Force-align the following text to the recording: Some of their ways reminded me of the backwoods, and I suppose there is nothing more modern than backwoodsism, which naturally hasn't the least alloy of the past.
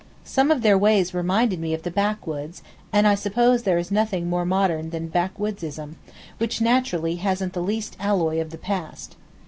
Some 0.25 0.49
of 0.49 0.63
their 0.63 0.79
ways 0.79 1.13
reminded 1.13 1.59
me 1.59 1.75
of 1.75 1.83
the 1.83 1.91
backwoods, 1.91 2.63
and 2.91 3.07
I 3.07 3.13
suppose 3.13 3.61
there 3.61 3.77
is 3.77 3.91
nothing 3.91 4.27
more 4.27 4.45
modern 4.45 4.89
than 4.89 5.11
backwoodsism, 5.11 5.93
which 6.39 6.59
naturally 6.59 7.17
hasn't 7.17 7.53
the 7.53 7.61
least 7.61 7.97
alloy 7.99 8.41
of 8.41 8.49
the 8.49 8.57
past. 8.57 9.15